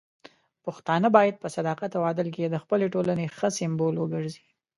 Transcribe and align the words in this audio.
پښتانه 0.65 1.07
بايد 1.15 1.35
په 1.43 1.47
صداقت 1.55 1.91
او 1.97 2.03
عدل 2.11 2.27
کې 2.35 2.43
د 2.47 2.55
خپلې 2.63 2.85
ټولنې 2.93 3.25
ښه 3.37 3.49
سمبول 3.59 3.95
وګرځي. 3.99 4.43